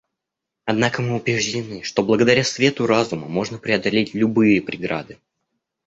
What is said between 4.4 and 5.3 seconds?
преграды.